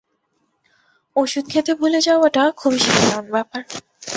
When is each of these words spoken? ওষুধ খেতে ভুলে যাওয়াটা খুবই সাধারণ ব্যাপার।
ওষুধ 1.15 1.45
খেতে 1.49 1.71
ভুলে 1.79 1.99
যাওয়াটা 2.07 2.43
খুবই 2.59 2.79
সাধারণ 2.85 3.25
ব্যাপার। 3.35 3.61